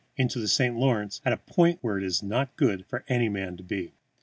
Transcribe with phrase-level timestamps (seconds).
[0.17, 0.75] into the St.
[0.75, 3.93] Lawrence at a point where it is not good for any man to be.